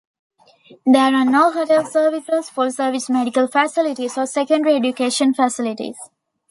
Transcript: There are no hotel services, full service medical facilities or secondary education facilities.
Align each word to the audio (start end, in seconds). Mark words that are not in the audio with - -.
There 0.83 1.13
are 1.15 1.25
no 1.25 1.51
hotel 1.51 1.85
services, 1.85 2.49
full 2.49 2.71
service 2.71 3.07
medical 3.07 3.45
facilities 3.47 4.17
or 4.17 4.25
secondary 4.25 4.73
education 4.77 5.35
facilities. 5.35 5.95